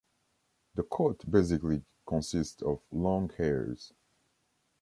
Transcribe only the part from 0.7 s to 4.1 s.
The coat basically consists of long hairs.